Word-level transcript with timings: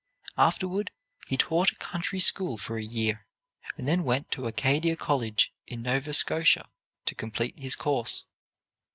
Afterward, 0.39 0.89
he 1.27 1.37
taught 1.37 1.71
a 1.73 1.75
country 1.75 2.19
school 2.19 2.57
for 2.57 2.75
a 2.75 2.81
year, 2.83 3.27
and 3.77 3.87
then 3.87 4.03
went 4.03 4.31
to 4.31 4.47
Acadia 4.47 4.95
College 4.95 5.53
in 5.67 5.83
Nova 5.83 6.11
Scotia 6.11 6.67
to 7.05 7.13
complete 7.13 7.59
his 7.59 7.75
course. 7.75 8.23